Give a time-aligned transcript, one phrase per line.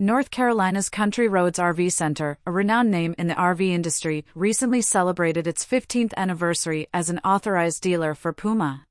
[0.00, 5.48] North Carolina's Country Roads RV Center, a renowned name in the RV industry, recently celebrated
[5.48, 8.86] its 15th anniversary as an authorized dealer for Puma.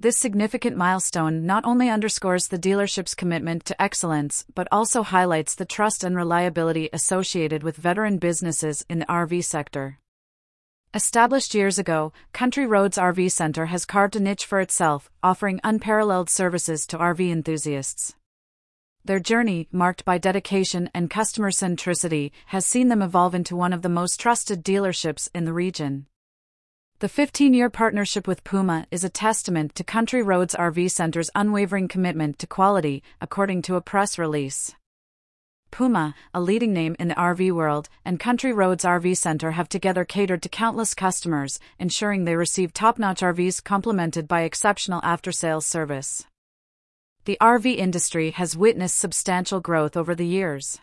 [0.00, 5.64] This significant milestone not only underscores the dealership's commitment to excellence, but also highlights the
[5.64, 10.00] trust and reliability associated with veteran businesses in the RV sector.
[10.92, 16.28] Established years ago, Country Roads RV Center has carved a niche for itself, offering unparalleled
[16.28, 18.16] services to RV enthusiasts.
[19.06, 23.82] Their journey, marked by dedication and customer centricity, has seen them evolve into one of
[23.82, 26.06] the most trusted dealerships in the region.
[26.98, 31.86] The 15 year partnership with Puma is a testament to Country Roads RV Center's unwavering
[31.86, 34.74] commitment to quality, according to a press release.
[35.70, 40.04] Puma, a leading name in the RV world, and Country Roads RV Center have together
[40.04, 45.64] catered to countless customers, ensuring they receive top notch RVs complemented by exceptional after sales
[45.64, 46.26] service
[47.26, 50.78] the RV industry has witnessed substantial growth over the years.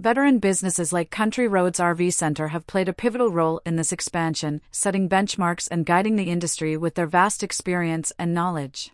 [0.00, 4.60] Veteran businesses like Country Roads RV Center have played a pivotal role in this expansion,
[4.72, 8.90] setting benchmarks and guiding the industry with their vast experience and knowledge.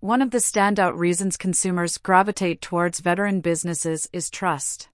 [0.00, 4.88] One of the standout reasons consumers gravitate towards veteran businesses is trust.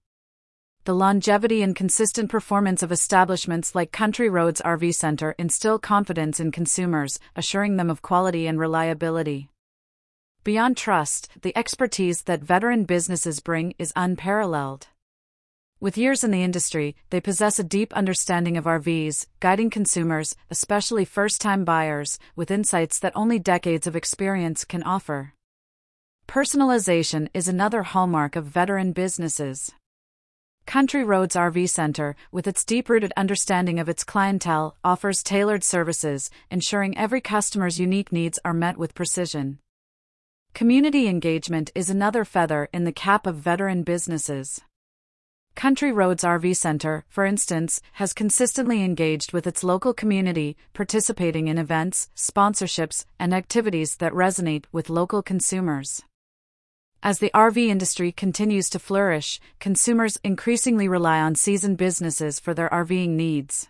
[0.83, 6.51] The longevity and consistent performance of establishments like Country Roads RV Center instill confidence in
[6.51, 9.47] consumers, assuring them of quality and reliability.
[10.45, 14.89] Beyond trust, the expertise that veteran businesses bring is unparalleled.
[15.79, 21.03] With years in the industry, they possess a deep understanding of RVs, guiding consumers, especially
[21.03, 25.33] first time buyers, with insights that only decades of experience can offer.
[26.27, 29.71] Personalization is another hallmark of veteran businesses.
[30.67, 36.29] Country Roads RV Center, with its deep rooted understanding of its clientele, offers tailored services,
[36.51, 39.57] ensuring every customer's unique needs are met with precision.
[40.55, 44.61] Community engagement is another feather in the cap of veteran businesses.
[45.53, 51.57] Country Roads RV Center, for instance, has consistently engaged with its local community, participating in
[51.57, 56.03] events, sponsorships, and activities that resonate with local consumers.
[57.03, 62.69] As the RV industry continues to flourish, consumers increasingly rely on seasoned businesses for their
[62.69, 63.67] RVing needs.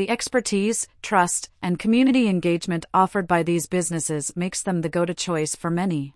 [0.00, 5.12] The expertise, trust, and community engagement offered by these businesses makes them the go to
[5.12, 6.14] choice for many.